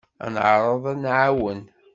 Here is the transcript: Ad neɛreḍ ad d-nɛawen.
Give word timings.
Ad 0.25 0.29
neɛreḍ 0.33 0.83
ad 0.91 0.95
d-nɛawen. 0.99 1.61